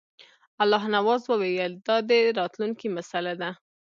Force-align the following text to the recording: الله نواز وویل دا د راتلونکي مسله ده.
الله 0.63 0.83
نواز 0.95 1.21
وویل 1.27 1.73
دا 1.87 1.95
د 2.09 2.11
راتلونکي 2.39 2.87
مسله 2.97 3.33
ده. 3.41 3.49